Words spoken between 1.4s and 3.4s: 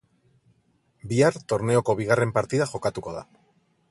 torneoko bigarren partida jokatuko da.